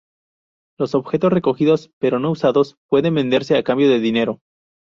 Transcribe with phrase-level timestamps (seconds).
[0.79, 4.39] Los objetos recogidos pero no usados pueden venderse a cambio de dinero.